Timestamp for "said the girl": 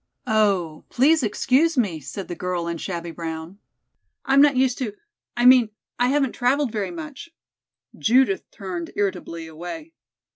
1.99-2.67